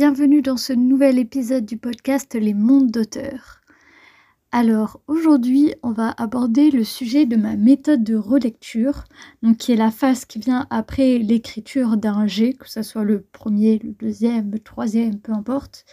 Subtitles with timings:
[0.00, 3.60] Bienvenue dans ce nouvel épisode du podcast Les mondes d'auteurs.
[4.50, 9.04] Alors aujourd'hui, on va aborder le sujet de ma méthode de relecture,
[9.42, 13.20] donc qui est la phase qui vient après l'écriture d'un G, que ce soit le
[13.20, 15.84] premier, le deuxième, le troisième, peu importe.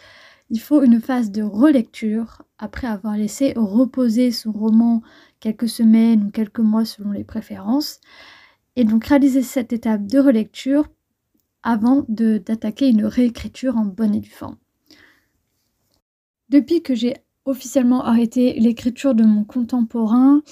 [0.48, 5.02] Il faut une phase de relecture après avoir laissé reposer son roman
[5.38, 8.00] quelques semaines ou quelques mois selon les préférences.
[8.74, 10.88] Et donc réaliser cette étape de relecture
[11.62, 14.56] avant d'attaquer une réécriture en bonne et due forme.
[16.48, 17.14] Depuis que j'ai
[17.48, 20.42] officiellement arrêté l'écriture de mon contemporain.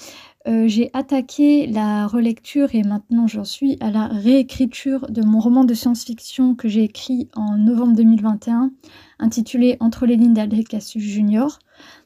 [0.47, 5.65] Euh, j'ai attaqué la relecture et maintenant j'en suis à la réécriture de mon roman
[5.65, 8.71] de science-fiction que j'ai écrit en novembre 2021,
[9.19, 11.59] intitulé Entre les lignes d'Aldric Cassius Junior.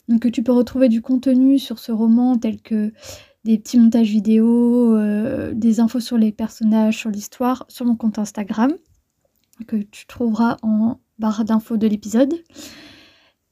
[0.10, 2.92] Donc tu peux retrouver du contenu sur ce roman tel que
[3.46, 8.20] des petits montages vidéo, euh, des infos sur les personnages, sur l'histoire, sur mon compte
[8.20, 8.74] Instagram,
[9.66, 12.34] que tu trouveras en barre d'infos de l'épisode.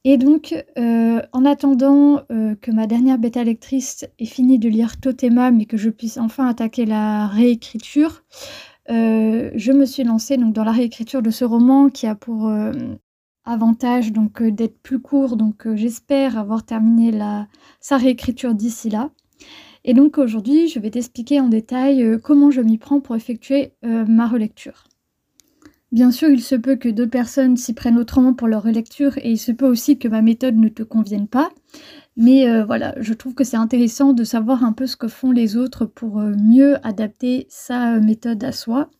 [0.05, 4.99] Et donc, euh, en attendant euh, que ma dernière bêta lectrice ait fini de lire
[4.99, 8.23] Totema, mais que je puisse enfin attaquer la réécriture,
[8.89, 12.51] euh, je me suis lancée dans la réécriture de ce roman qui a pour
[13.45, 15.35] avantage donc d'être plus court.
[15.35, 17.11] Donc, j'espère avoir terminé
[17.81, 19.11] sa réécriture d'ici là.
[19.85, 24.27] Et donc aujourd'hui, je vais t'expliquer en détail comment je m'y prends pour effectuer ma
[24.27, 24.88] relecture.
[25.91, 29.31] Bien sûr, il se peut que d'autres personnes s'y prennent autrement pour leur relecture et
[29.31, 31.49] il se peut aussi que ma méthode ne te convienne pas.
[32.15, 35.31] Mais euh, voilà, je trouve que c'est intéressant de savoir un peu ce que font
[35.31, 38.91] les autres pour euh, mieux adapter sa euh, méthode à soi.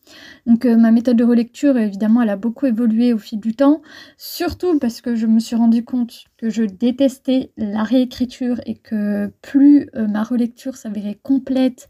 [0.46, 3.82] Donc ma méthode de relecture, évidemment, elle a beaucoup évolué au fil du temps,
[4.16, 9.32] surtout parce que je me suis rendu compte que je détestais la réécriture et que
[9.42, 11.88] plus ma relecture s'avérait complète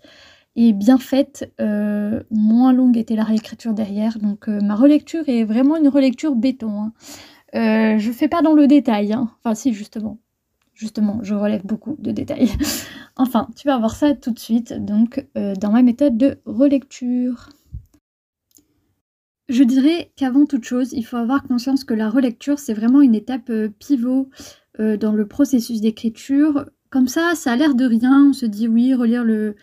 [0.62, 4.18] et bien faite, euh, moins longue était la réécriture derrière.
[4.18, 6.82] Donc euh, ma relecture est vraiment une relecture béton.
[6.82, 6.92] Hein.
[7.54, 9.14] Euh, je fais pas dans le détail.
[9.14, 9.30] Hein.
[9.38, 10.18] Enfin si justement.
[10.74, 12.50] Justement, je relève beaucoup de détails.
[13.16, 17.50] enfin, tu vas voir ça tout de suite, donc dans ma méthode de relecture.
[19.50, 23.14] Je dirais qu'avant toute chose, il faut avoir conscience que la relecture, c'est vraiment une
[23.14, 24.30] étape pivot
[24.78, 26.64] dans le processus d'écriture.
[26.88, 28.28] Comme ça, ça a l'air de rien.
[28.30, 29.56] On se dit oui, relire le,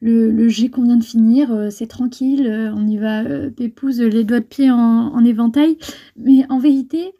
[0.00, 4.24] le, jet qu'on vient de finir, euh, c'est tranquille, euh, on y va euh, les
[4.24, 5.78] doigts de pied en, éventail.
[6.16, 7.12] Mais en vérité,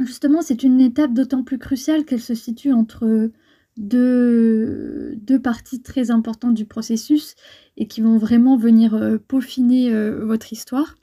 [0.00, 3.30] justement, c'est une étape d'autant plus cruciale qu'elle se situe entre
[3.76, 7.36] deux, parties très importantes du processus
[7.76, 10.96] et qui vont vraiment venir peaufiner votre histoire.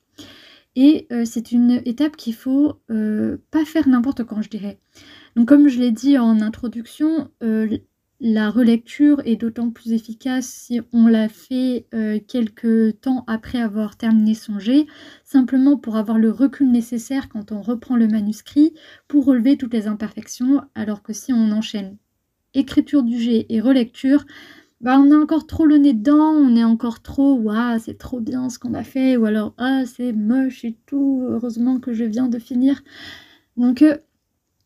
[0.75, 4.77] Et c'est une étape qu'il faut pas faire n'importe quand, je dirais.
[5.37, 7.29] Donc, comme je l'ai dit en introduction,
[8.21, 13.97] la relecture est d'autant plus efficace si on l'a fait euh, quelques temps après avoir
[13.97, 14.85] terminé son jet,
[15.23, 18.73] simplement pour avoir le recul nécessaire quand on reprend le manuscrit
[19.07, 21.97] pour relever toutes les imperfections, alors que si on enchaîne
[22.53, 24.25] écriture du jet et relecture,
[24.81, 28.21] bah on est encore trop le nez dedans, on est encore trop waouh c'est trop
[28.21, 32.05] bien ce qu'on a fait, ou alors ah c'est moche et tout, heureusement que je
[32.05, 32.81] viens de finir.
[33.57, 33.97] Donc euh,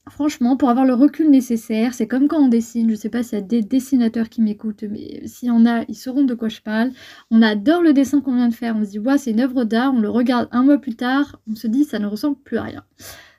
[0.10, 2.90] Franchement, pour avoir le recul nécessaire, c'est comme quand on dessine.
[2.90, 5.84] Je sais pas s'il y a des dessinateurs qui m'écoutent, mais s'il y en a,
[5.88, 6.92] ils sauront de quoi je parle.
[7.32, 8.76] On adore le dessin qu'on vient de faire.
[8.76, 9.94] On se dit, ouais, c'est une œuvre d'art.
[9.94, 11.40] On le regarde un mois plus tard.
[11.50, 12.86] On se dit, ça ne ressemble plus à rien.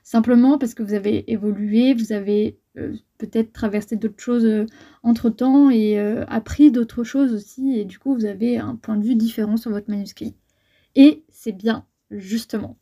[0.03, 4.65] Simplement parce que vous avez évolué, vous avez euh, peut-être traversé d'autres choses euh,
[5.03, 7.77] entre temps et euh, appris d'autres choses aussi.
[7.77, 10.35] Et du coup, vous avez un point de vue différent sur votre manuscrit.
[10.95, 12.77] Et c'est bien, justement.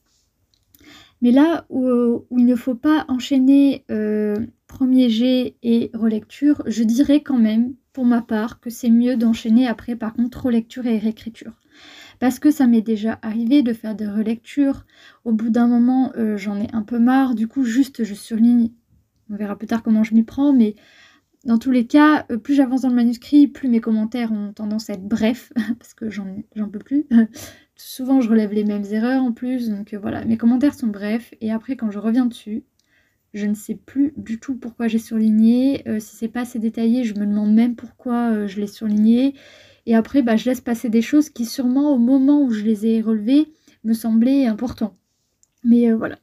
[1.21, 4.37] Mais là où, il ne faut pas enchaîner euh,
[4.67, 9.67] premier jet et relecture, je dirais quand même, pour ma part, que c'est mieux d'enchaîner
[9.67, 11.53] après par contre relecture et réécriture.
[12.19, 14.85] Parce que ça m'est déjà arrivé de faire des relectures.
[15.23, 17.35] Au bout d'un moment, euh, j'en ai un peu marre.
[17.35, 18.71] Du coup, juste je surligne.
[19.29, 20.75] On verra plus tard comment je m'y prends, mais
[21.45, 24.89] dans tous les cas, euh, plus j'avance dans le manuscrit, plus mes commentaires ont tendance
[24.89, 27.07] à être brefs, parce que j'en peux plus.
[27.81, 31.33] Souvent, je relève les mêmes erreurs en plus, donc euh, voilà, mes commentaires sont brefs,
[31.39, 32.65] et après, quand je reviens dessus,
[33.33, 35.87] je ne sais plus du tout pourquoi j'ai surligné.
[35.87, 39.33] Euh, si c'est pas assez détaillé, je me demande même pourquoi je l'ai surligné.
[39.85, 42.85] Et après, bah, je laisse passer des choses qui, sûrement, au moment où je les
[42.85, 43.47] ai relevées,
[43.85, 44.97] me semblait important.
[45.63, 46.19] Mais voilà,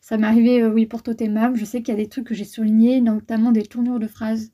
[0.00, 1.56] ça m'est arrivé, oui, pour Totemam.
[1.56, 4.52] Je sais qu'il y a des trucs que j'ai soulignés, notamment des tournures de phrases.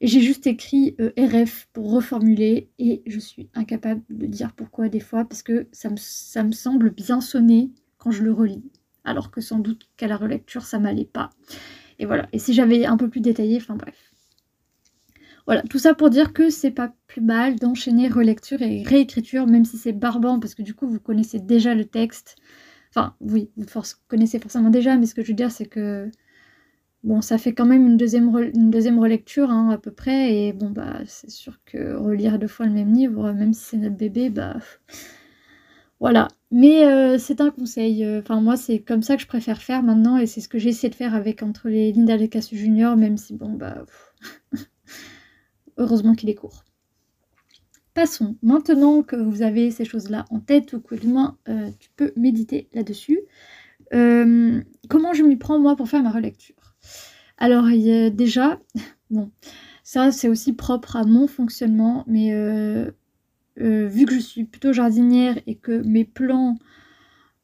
[0.00, 5.00] Et j'ai juste écrit RF pour reformuler et je suis incapable de dire pourquoi des
[5.00, 8.64] fois parce que ça me, ça me semble bien sonner quand je le relis.
[9.04, 11.30] Alors que sans doute qu'à la relecture ça m'allait pas.
[11.98, 12.28] Et voilà.
[12.32, 14.12] Et si j'avais un peu plus détaillé, enfin bref.
[15.46, 19.64] Voilà, tout ça pour dire que c'est pas plus mal d'enchaîner relecture et réécriture, même
[19.64, 22.34] si c'est barbant, parce que du coup vous connaissez déjà le texte.
[22.90, 23.64] Enfin, oui, vous
[24.08, 26.10] connaissez forcément déjà, mais ce que je veux dire, c'est que
[27.04, 30.70] bon, ça fait quand même une deuxième, une relecture hein, à peu près, et bon,
[30.70, 34.30] bah, c'est sûr que relire deux fois le même livre, même si c'est notre bébé,
[34.30, 34.56] bah.
[36.00, 38.06] Voilà, mais euh, c'est un conseil.
[38.18, 40.68] Enfin, moi, c'est comme ça que je préfère faire maintenant, et c'est ce que j'ai
[40.70, 43.84] essayé de faire avec entre les Linda Cassu Junior, même si, bon, bah.
[45.78, 46.64] Heureusement qu'il est court.
[47.94, 48.36] Passons.
[48.42, 52.12] Maintenant que vous avez ces choses-là en tête, ou que du moins euh, tu peux
[52.16, 53.20] méditer là-dessus,
[53.94, 56.65] euh, comment je m'y prends moi pour faire ma relecture?
[57.38, 58.60] Alors, y déjà,
[59.10, 59.30] bon,
[59.82, 62.90] ça c'est aussi propre à mon fonctionnement, mais euh,
[63.56, 66.58] vu que je suis plutôt jardinière et que mes plans,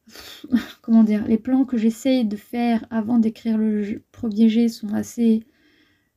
[0.81, 5.43] comment dire, les plans que j'essaye de faire avant d'écrire le premier jet sont assez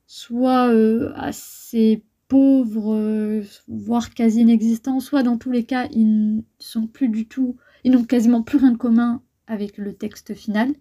[0.06, 0.70] soit
[1.17, 7.26] assez pauvres, euh, voire quasi inexistants, soit dans tous les cas, ils sont plus du
[7.26, 10.73] tout, ils n'ont quasiment plus rien de commun avec le texte final.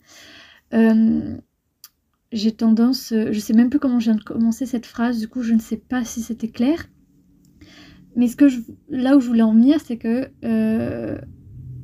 [0.74, 1.38] Euh,
[2.36, 5.42] j'ai tendance, je sais même plus comment je viens de commencer cette phrase, du coup
[5.42, 6.86] je ne sais pas si c'était clair.
[8.16, 8.46] Mais ce que
[8.90, 11.18] là où je voulais en venir, c'est que euh,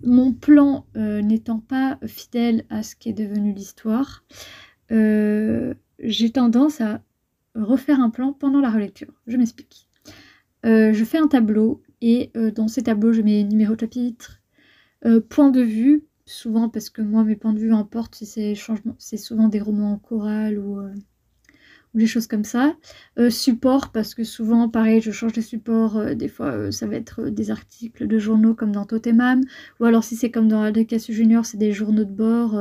[0.03, 4.23] mon plan n'étant pas fidèle à ce qui est devenu l'histoire,
[4.89, 7.01] j'ai tendance à
[7.55, 9.13] refaire un plan pendant la relecture.
[9.27, 9.87] Je m'explique.
[10.65, 14.41] Euh, je fais un tableau et euh, dans ces tableaux, je mets numéro de chapitre,
[15.05, 19.47] euh, point de vue, souvent parce que moi, mes points de vue importent c'est souvent
[19.47, 22.75] des romans en chorale ou, ou des choses comme ça.
[23.29, 26.15] support, parce que souvent, pareil, je change de support.
[26.15, 29.41] des fois, ça va être des articles de journaux comme dans Totemam,
[29.79, 32.59] ou alors si c'est comme dans Adekassu Junior, c'est des journaux de bord.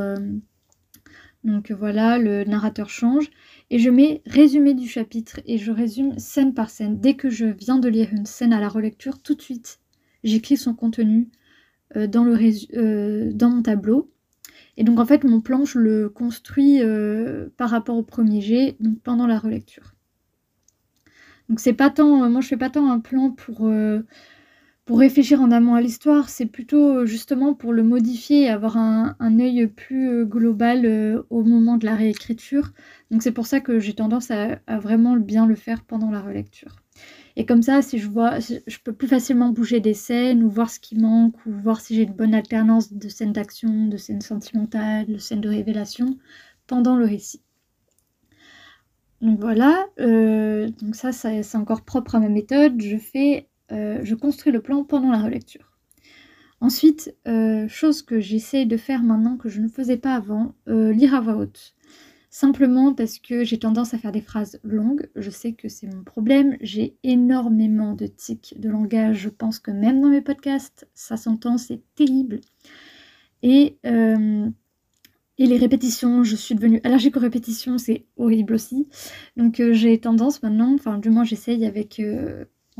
[1.44, 3.30] donc voilà, le narrateur change
[3.70, 7.00] et je mets résumé du chapitre et je résume scène par scène.
[7.00, 9.78] Dès que je viens de lire une scène à la relecture, tout de suite,
[10.24, 11.28] j'écris son contenu
[11.96, 12.06] euh,
[12.76, 14.10] euh, dans mon tableau.
[14.76, 18.76] Et donc en fait, mon plan, je le construis euh, par rapport au premier jet,
[18.80, 19.94] donc pendant la relecture.
[21.48, 23.68] Donc c'est pas tant, moi je fais pas tant un plan pour
[24.84, 29.38] pour réfléchir en amont à l'histoire, c'est plutôt justement pour le modifier et avoir un,
[29.40, 32.72] œil plus global au moment de la réécriture.
[33.10, 36.76] Donc c'est pour ça que j'ai tendance à, vraiment bien le faire pendant la relecture.
[37.36, 40.70] Et comme ça, si je vois, je peux plus facilement bouger des scènes ou voir
[40.70, 44.20] ce qui manque ou voir si j'ai une bonne alternance de scènes d'action, de scènes
[44.20, 46.18] sentimentales, de scènes de révélation
[46.66, 47.42] pendant le récit.
[49.20, 52.80] Donc voilà, donc ça, c'est encore propre à ma méthode.
[52.80, 55.78] Je fais euh, je construis le plan pendant la relecture.
[56.60, 60.92] Ensuite, euh, chose que j'essaie de faire maintenant que je ne faisais pas avant, euh,
[60.92, 61.74] lire à voix haute.
[62.32, 66.04] Simplement parce que j'ai tendance à faire des phrases longues, je sais que c'est mon
[66.04, 71.16] problème, j'ai énormément de tics de langage, je pense que même dans mes podcasts, ça
[71.16, 72.40] s'entend, c'est terrible.
[73.42, 78.86] Et, et les répétitions, je suis devenue allergique aux répétitions, c'est horrible aussi.
[79.36, 82.00] Donc j'ai tendance maintenant, enfin du moins j'essaye avec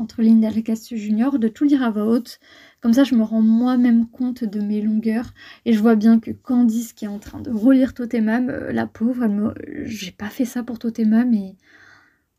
[0.01, 2.39] entre lignes d'Alcastu Junior, de tout lire à voix haute.
[2.81, 5.33] Comme ça, je me rends moi-même compte de mes longueurs.
[5.65, 8.87] Et je vois bien que Candice, qui est en train de relire Totemam, euh, la
[8.87, 9.53] pauvre, elle me...
[9.85, 11.33] j'ai pas fait ça pour Totemam.
[11.33, 11.55] Et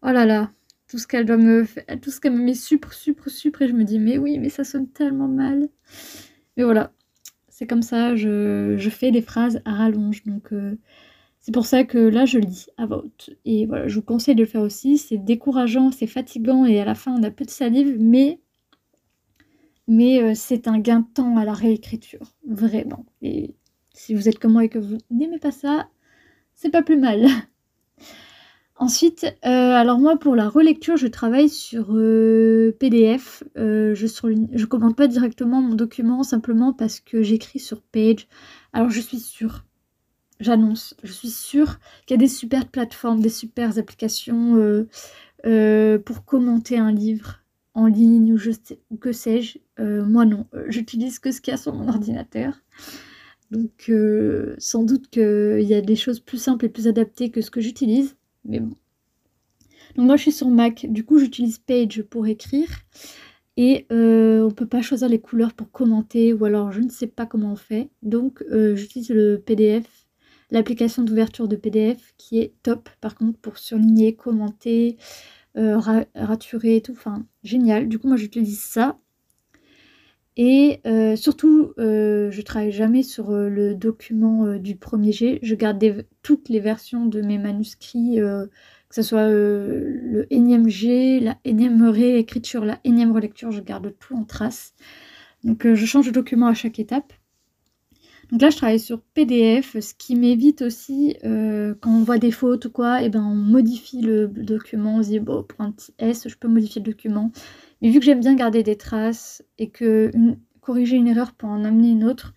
[0.02, 0.50] oh là là,
[0.88, 1.66] tout ce qu'elle doit me
[2.00, 3.62] tout ce qu'elle me met super, super, super.
[3.62, 5.69] Et je me dis, mais oui, mais ça sonne tellement mal.
[6.57, 6.92] Mais voilà,
[7.49, 10.25] c'est comme ça, je, fais des phrases à rallonge.
[10.25, 10.52] Donc.
[10.52, 10.76] Euh,
[11.43, 13.31] c'est pour ça que là, je le dis à voix haute.
[13.45, 14.97] Et voilà, je vous conseille de le faire aussi.
[14.97, 18.41] C'est décourageant, c'est fatigant et à la fin, on a peu de salive, mais,
[19.89, 22.33] mais euh, c'est un gain de temps à la réécriture.
[22.47, 23.05] Vraiment.
[23.23, 23.57] Et
[23.93, 25.89] si vous êtes comme moi et que vous n'aimez pas ça,
[26.55, 27.27] c'est pas plus mal.
[28.77, 33.43] Ensuite, euh, alors moi pour la relecture, je travaille sur euh, PDF.
[33.57, 38.29] je ne commande pas directement mon document simplement parce que j'écris sur Page.
[38.73, 39.65] Alors je suis sûre
[40.43, 44.89] j'annonce, je suis sûre qu'il y a des super plateformes, des super applications euh,
[45.47, 47.41] euh, pour commenter un livre
[47.75, 48.51] en ligne ou, je
[49.01, 49.59] que sais-je.
[49.81, 52.61] Euh, moi non, j'utilise que ce qu'il y a sur mon ordinateur.
[53.51, 53.91] Donc
[54.59, 57.61] sans doute qu'il y a des choses plus simples et plus adaptées que ce que
[57.61, 58.17] j'utilise.
[58.45, 58.75] Mais bon.
[59.97, 62.69] Donc moi je suis sur Mac, du coup j'utilise Page pour écrire.
[63.59, 67.07] Et euh, on peut pas choisir les couleurs pour commenter ou alors je ne sais
[67.07, 67.91] pas comment on fait.
[68.03, 70.02] Donc j'utilise le PDF,
[70.53, 74.97] l'application d'ouverture de PDF qui est top par contre pour surligner, commenter,
[75.57, 75.79] euh,
[76.15, 76.93] raturer et tout.
[76.93, 77.89] Enfin génial.
[77.89, 78.99] Du coup moi j'utilise ça.
[80.37, 80.81] Et
[81.17, 85.39] surtout je travaille jamais sur le document du premier G.
[85.43, 88.19] Je garde toutes les versions de mes manuscrits
[88.93, 93.95] que ce soit euh, le énième G, la énième réécriture, la énième relecture, je garde
[93.99, 94.75] tout en trace.
[95.45, 97.15] Donc euh, je change de document à chaque étape.
[98.33, 102.31] Donc là, je travaille sur PDF, ce qui m'évite aussi, euh, quand on voit des
[102.31, 105.61] fautes ou quoi, et eh ben on modifie le, document, on se dit, bon, pour
[105.61, 107.31] un petit S, je peux modifier le document.
[107.83, 110.11] Mais vu que j'aime bien garder des traces et que
[110.62, 112.35] corriger une erreur pour en amener une autre,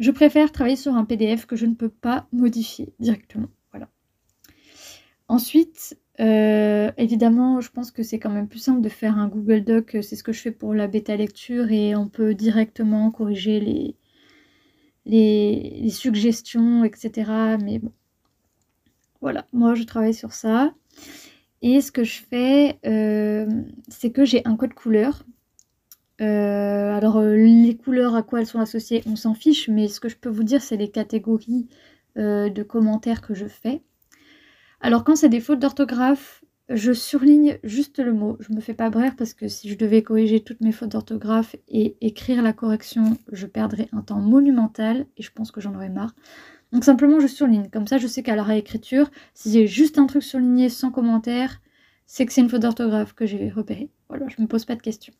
[0.00, 3.48] je préfère travailler sur un PDF que je ne peux pas modifier directement.
[5.28, 9.64] Ensuite, euh, évidemment, je pense que c'est quand même plus simple de faire un Google
[9.64, 9.96] Doc.
[10.02, 13.96] C'est ce que je fais pour la bêta lecture et on peut directement corriger les,
[15.06, 17.56] les, suggestions, etc.
[17.62, 17.92] Mais bon,
[19.20, 20.74] voilà, moi je travaille sur ça.
[21.62, 23.46] Et ce que je fais, euh,
[23.88, 25.24] c'est que j'ai un code couleur.
[26.20, 30.08] Euh, alors les couleurs à quoi elles sont associées, on s'en fiche, mais ce que
[30.08, 31.68] je peux vous dire, c'est les catégories
[32.16, 33.82] de commentaires que je fais.
[34.80, 38.36] Alors quand c'est des fautes d'orthographe, je surligne juste le mot.
[38.40, 41.56] Je me fais pas bref parce que si je devais corriger toutes mes fautes d'orthographe
[41.68, 45.90] et écrire la correction, je perdrais un temps monumental et je pense que j'en aurais
[45.90, 46.14] marre.
[46.72, 47.68] Donc simplement je surligne.
[47.70, 51.60] Comme ça je sais qu'à la réécriture, si j'ai juste un truc surligné sans commentaire,
[52.06, 53.90] c'est que c'est une faute d'orthographe que j'ai repérée.
[54.08, 55.14] Voilà, je me pose pas de questions.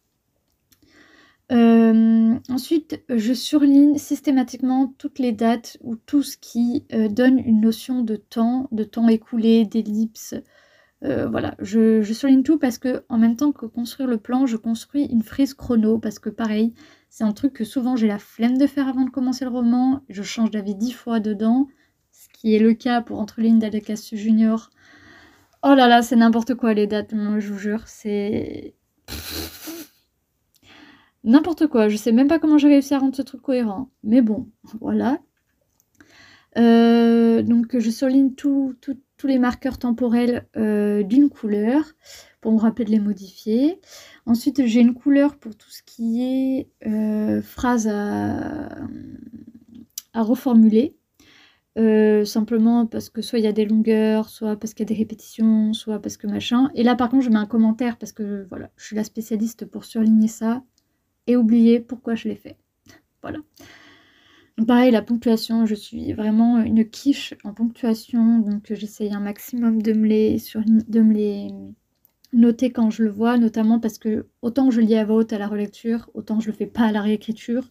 [1.52, 7.60] Euh, ensuite, je surligne systématiquement toutes les dates ou tout ce qui euh, donne une
[7.60, 10.34] notion de temps, de temps écoulé, d'ellipse.
[11.04, 14.56] Euh, voilà, je, surligne tout parce que en même temps que construire le plan, je
[14.56, 16.72] construis une frise chrono parce que pareil,
[17.10, 20.02] c'est un truc que souvent j'ai la flemme de faire avant de commencer le roman.
[20.08, 21.68] Je change d'avis dix fois dedans,
[22.10, 24.70] ce qui est le cas pour Entre lignes d'Adacastus Junior.
[25.62, 28.74] Oh là là, c'est n'importe quoi les dates, moi je vous jure, c'est
[31.24, 33.90] N'importe quoi, je sais même pas comment j'ai réussi à rendre ce truc cohérent.
[34.04, 34.48] Mais bon,
[34.80, 35.18] voilà.
[36.56, 38.34] Euh, donc je surligne
[39.26, 41.84] les marqueurs temporels euh, d'une couleur
[42.40, 43.80] pour me rappeler de les modifier.
[44.26, 48.68] Ensuite j'ai une couleur pour tout ce qui est euh, phrase à,
[50.12, 50.96] à reformuler.
[52.24, 55.00] simplement parce que soit il y a des longueurs, soit parce qu'il y a des
[55.00, 56.70] répétitions, soit parce que machin.
[56.74, 59.64] Et là par contre je mets un commentaire parce que voilà, je suis la spécialiste
[59.66, 60.62] pour surligner ça
[61.26, 62.56] et oublier pourquoi je l'ai fait.
[63.22, 63.38] Voilà.
[64.68, 69.92] Pareil, la ponctuation, je suis vraiment une quiche en ponctuation, donc j'essaye un maximum de
[69.92, 71.48] me, les, sur, de me les
[72.32, 75.38] noter quand je le vois, notamment parce que autant je lis à voix haute à
[75.38, 77.68] la relecture, autant je le fais pas à la réécriture.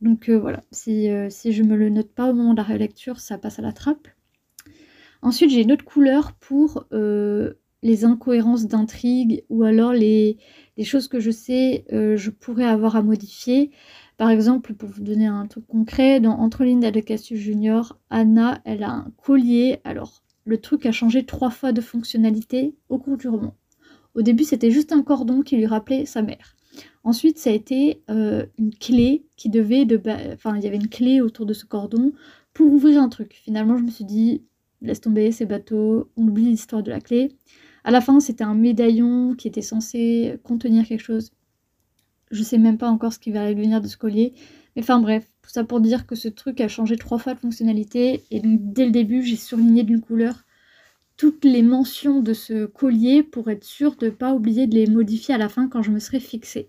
[0.00, 2.64] Donc euh, voilà, si, euh, si je me le note pas au moment de la
[2.64, 4.08] relecture, ça passe à la trappe.
[5.22, 10.38] Ensuite, j'ai une autre couleur pour euh, les incohérences d'intrigue ou alors les,
[10.84, 13.70] choses que je sais euh, je pourrais avoir à modifier.
[14.16, 18.82] Par exemple, pour vous donner un truc concret, dans Entre lignes d'Adecastus Junior, Anna, elle
[18.82, 19.80] a un collier.
[19.84, 23.54] Alors, le truc a changé trois fois de fonctionnalité au cours du roman.
[24.14, 26.56] Au début, c'était juste un cordon qui lui rappelait sa mère.
[27.04, 30.00] Ensuite, ça a été euh, une clé qui devait de...
[30.32, 32.12] Enfin, il y avait une clé autour de ce cordon
[32.54, 33.34] pour ouvrir un truc.
[33.44, 34.42] Finalement, je me suis dit,
[34.80, 37.36] laisse tomber ces bateaux, on oublie l'histoire de la clé.
[37.84, 41.32] À la fin, c'était un médaillon qui était censé contenir quelque chose.
[42.30, 44.34] Je sais même pas encore ce qui va advenir de ce collier.
[44.74, 47.40] Mais enfin bref, tout ça pour dire que ce truc a changé trois fois de
[47.40, 48.24] fonctionnalité.
[48.30, 50.44] Et donc dès le début, j'ai surligné d'une couleur
[51.16, 54.86] toutes les mentions de ce collier pour être sûr de ne pas oublier de les
[54.86, 56.68] modifier à la fin quand je me serai fixée.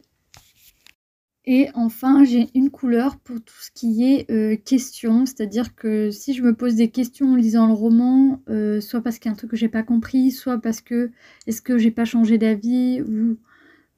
[1.50, 6.34] Et enfin, j'ai une couleur pour tout ce qui est euh, questions, c'est-à-dire que si
[6.34, 9.34] je me pose des questions en lisant le roman, euh, soit parce qu'il y a
[9.34, 11.10] un truc que j'ai pas compris, soit parce que
[11.48, 13.38] est-ce que j'ai pas changé d'avis ou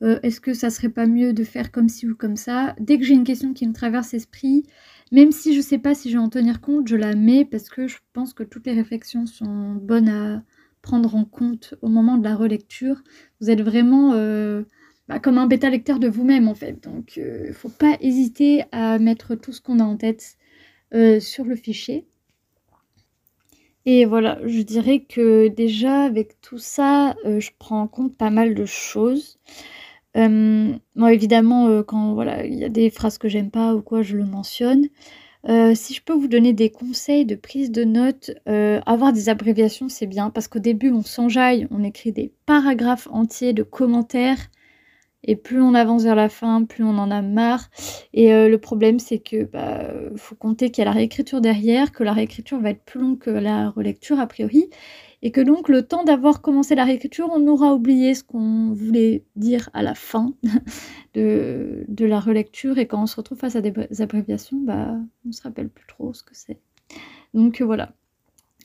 [0.02, 2.98] euh, est-ce que ça serait pas mieux de faire comme ci ou comme ça, dès
[2.98, 4.64] que j'ai une question qui me traverse l'esprit,
[5.12, 7.70] même si je sais pas si je vais en tenir compte, je la mets parce
[7.70, 10.44] que je pense que toutes les réflexions sont bonnes à
[10.82, 13.02] prendre en compte au moment de la relecture.
[13.42, 14.14] Vous êtes vraiment
[15.10, 16.84] bah, comme un bêta lecteur de vous-même en fait.
[16.84, 20.38] Donc il euh, ne faut pas hésiter à mettre tout ce qu'on a en tête
[20.94, 22.06] euh, sur le fichier.
[23.86, 28.30] Et voilà, je dirais que déjà avec tout ça, euh, je prends en compte pas
[28.30, 29.40] mal de choses.
[30.16, 34.18] Moi évidemment, quand voilà, il y a des phrases que j'aime pas ou quoi, je
[34.18, 34.88] le mentionne.
[35.76, 38.32] si je peux vous donner des conseils de prise de notes,
[38.86, 43.54] avoir des abréviations c'est bien parce qu'au début on s'enjaille, on écrit des paragraphes entiers
[43.54, 44.50] de commentaires
[45.24, 47.70] Et plus on avance vers la fin, plus on en a marre.
[48.14, 52.04] Et le problème, c'est que bah, faut compter qu'il y a la réécriture derrière, que
[52.04, 54.70] la réécriture va être plus longue que la relecture a priori
[55.22, 59.26] et que donc le temps d'avoir commencé la réécriture, on aura oublié ce qu'on voulait
[59.36, 60.34] dire à la fin
[61.14, 64.96] de, la relecture et quand on se retrouve face à des abréviations, bah,
[65.26, 66.60] on ne se rappelle plus trop ce que c'est.
[67.34, 67.94] Donc voilà.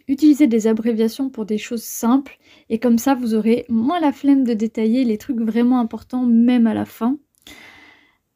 [0.07, 4.45] Utilisez des abréviations pour des choses simples et comme ça vous aurez moins la flemme
[4.45, 7.19] de détailler les trucs vraiment importants même à la fin.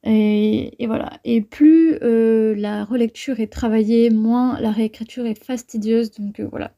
[0.05, 1.21] Et, voilà.
[1.25, 6.13] Et plus euh, la relecture est travaillée, moins la réécriture est fastidieuse.
[6.13, 6.73] Donc euh, voilà.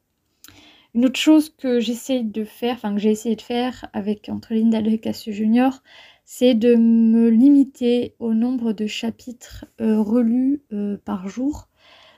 [0.93, 4.53] Une autre chose que j'essaie de faire, enfin que j'ai essayé de faire avec entre
[4.53, 5.81] lignes et Cassius Junior,
[6.25, 11.69] c'est de me limiter au nombre de chapitres euh, relus euh, par jour,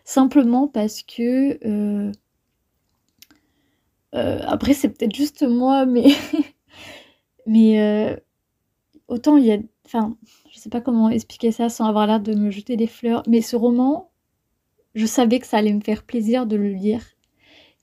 [0.05, 2.11] simplement parce que euh,
[4.11, 6.07] après c'est peut-être juste moi, mais
[7.47, 8.19] mais
[9.07, 10.17] autant il y a, enfin
[10.51, 13.41] je sais pas comment expliquer ça sans avoir l'air de me jeter des fleurs, mais
[13.41, 14.11] ce roman,
[14.95, 17.03] je savais que ça allait me faire plaisir de le lire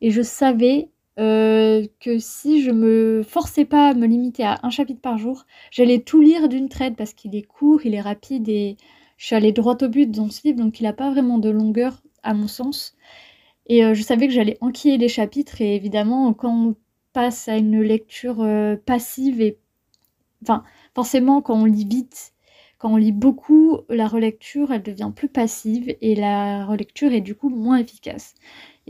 [0.01, 4.71] et je savais euh, que si je me forçais pas à me limiter à un
[4.71, 8.49] chapitre par jour, j'allais tout lire d'une traite parce qu'il est court, il est rapide
[8.49, 8.77] et
[9.17, 11.51] je suis allée droit au but dans ce livre, donc il n'a pas vraiment de
[11.51, 12.97] longueur à mon sens.
[13.67, 16.77] Et euh, je savais que j'allais enquiller les chapitres et évidemment quand on
[17.13, 19.59] passe à une lecture euh, passive et
[20.43, 20.65] enfin
[20.95, 22.33] forcément quand on lit vite,
[22.79, 27.35] quand on lit beaucoup, la relecture elle devient plus passive et la relecture est du
[27.35, 28.35] coup moins efficace.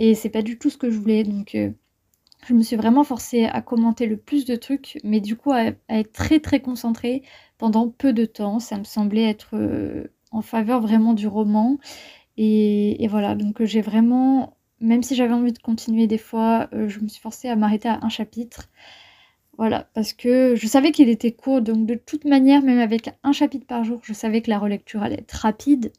[0.03, 1.25] Et c'est pas du tout ce que je voulais.
[1.25, 1.71] Donc euh,
[2.49, 5.73] je me suis vraiment forcée à commenter le plus de trucs, mais du coup à,
[5.91, 7.23] être très très concentrée
[7.59, 8.61] pendant peu de temps.
[8.61, 11.79] Ça me semblait être euh, en faveur vraiment du roman.
[12.39, 17.01] Et, voilà, donc euh, j'ai vraiment, même si j'avais envie de continuer des fois, je
[17.01, 18.71] me suis forcée à m'arrêter à un chapitre.
[19.59, 23.33] Voilà, parce que je savais qu'il était court, donc de toute manière, même avec un
[23.33, 25.93] chapitre par jour, je savais que la relecture allait être rapide.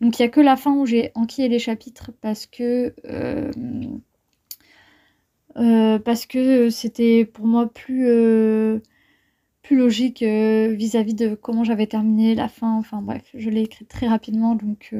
[0.00, 3.50] Donc il n'y a que la fin où j'ai enquillé les chapitres parce que euh,
[5.56, 8.80] euh, parce que c'était pour moi plus euh,
[9.62, 12.76] plus logique vis-à-vis de comment j'avais terminé la fin.
[12.78, 14.94] Enfin bref, je l'ai écrit très rapidement, donc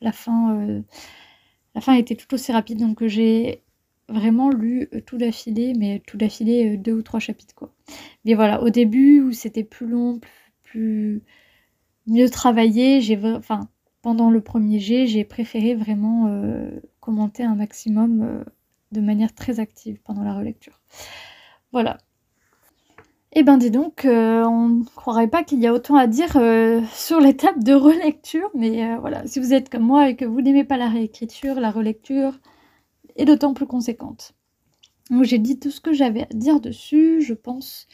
[0.00, 0.82] la fin
[1.74, 3.62] la fin était tout aussi rapide, donc j'ai
[4.08, 7.72] vraiment lu tout d'affilée, mais tout d'affilée deux ou trois chapitres quoi.
[8.24, 10.20] Mais voilà, au début où c'était plus long,
[10.62, 11.22] plus,
[12.06, 13.68] mieux travaillé, j'ai enfin
[14.04, 18.44] pendant le premier jet, j'ai préféré vraiment euh, commenter un maximum euh,
[18.92, 20.82] de manière très active pendant la relecture.
[21.72, 21.96] Voilà.
[23.32, 26.32] Eh ben dis donc, euh, on ne croirait pas qu'il y a autant à dire
[26.92, 30.64] sur l'étape de relecture, mais voilà, si vous êtes comme moi et que vous n'aimez
[30.64, 32.38] pas la réécriture, la relecture
[33.16, 34.34] est d'autant plus conséquente.
[35.08, 37.88] Donc j'ai dit tout ce que j'avais à dire dessus, je pense.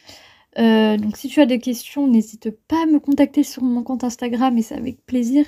[0.57, 4.57] donc si tu as des questions, n'hésite pas à me contacter sur mon compte Instagram
[4.57, 5.45] et c'est avec plaisir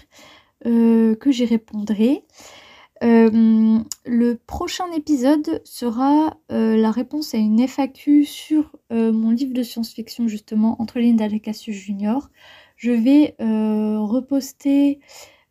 [0.65, 2.23] euh, que j'y répondrai.
[3.04, 9.63] Euh, le prochain épisode sera euh, la réponse à une FAQ sur mon livre de
[9.63, 12.30] science-fiction justement entre lignes d'Alcassius Junior.
[12.78, 14.99] Je vais reposter,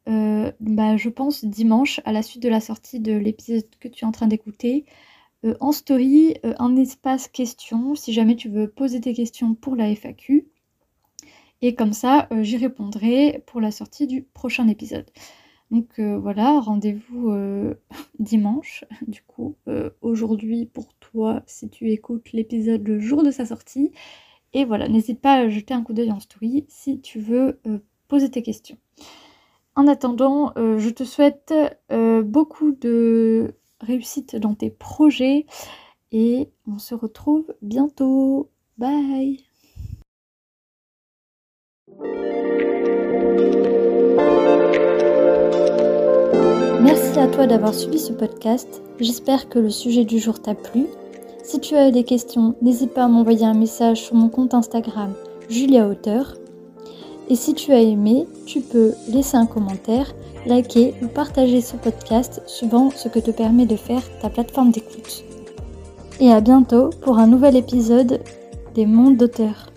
[0.07, 4.09] bah, je pense dimanche à la suite de la sortie de l'épisode que tu es
[4.09, 4.87] en train d'écouter,
[5.61, 10.47] en story un espace questions si jamais tu veux poser tes questions pour la FAQ.
[11.63, 15.09] Et comme ça, euh, j'y répondrai pour la sortie du prochain épisode.
[15.71, 17.75] Donc euh, voilà, rendez-vous euh,
[18.19, 18.85] dimanche.
[19.07, 19.57] Du coup,
[20.03, 23.93] aujourd'hui pour toi, si tu écoutes l'épisode le jour de sa sortie.
[24.53, 27.59] Et voilà, n'hésite pas à jeter un coup d'œil en story si tu veux
[28.09, 28.77] poser tes questions.
[29.77, 31.55] En attendant, je te souhaite
[31.89, 35.47] beaucoup de réussite dans tes projets
[36.11, 38.51] et on se retrouve bientôt.
[38.77, 39.52] Bye
[47.33, 48.83] toi d'avoir suivi ce podcast.
[49.01, 50.85] J'espère que le sujet du jour t'a plu.
[51.43, 55.15] Si tu as des questions, n'hésite pas à m'envoyer un message sur mon compte Instagram
[55.49, 56.35] Julia Auteur.
[57.31, 60.13] Et si tu as aimé, tu peux laisser un commentaire,
[60.45, 65.25] liker ou partager ce podcast suivant ce que te permet de faire ta plateforme d'écoute.
[66.21, 68.21] Et à bientôt pour un nouvel épisode
[68.75, 69.72] des mondes d'auteurs.